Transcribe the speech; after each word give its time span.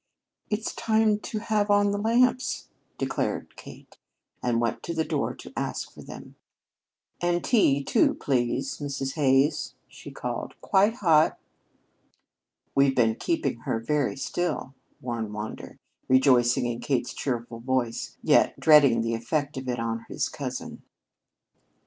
"It's 0.49 0.73
time 0.73 1.19
to 1.19 1.37
have 1.37 1.69
in 1.69 1.91
the 1.91 1.99
lamps," 1.99 2.69
declared 2.97 3.55
Kate; 3.55 3.99
and 4.41 4.59
went 4.59 4.81
to 4.81 4.95
the 4.95 5.03
door 5.05 5.35
to 5.35 5.53
ask 5.55 5.93
for 5.93 6.01
them. 6.01 6.33
"And 7.21 7.43
tea, 7.43 7.83
too, 7.83 8.15
please, 8.15 8.79
Mrs. 8.79 9.13
Hays," 9.13 9.75
she 9.87 10.09
called; 10.09 10.55
"quite 10.59 10.95
hot." 10.95 11.37
"We've 12.73 12.95
been 12.95 13.13
keeping 13.13 13.57
her 13.59 13.79
very 13.79 14.15
still," 14.17 14.73
warned 15.01 15.35
Wander, 15.35 15.77
rejoicing 16.07 16.65
in 16.65 16.79
Kate's 16.79 17.13
cheerful 17.13 17.59
voice, 17.59 18.17
yet 18.23 18.59
dreading 18.59 19.01
the 19.01 19.13
effect 19.13 19.55
of 19.55 19.69
it 19.69 19.77
on 19.79 20.07
his 20.09 20.29
cousin. 20.29 20.81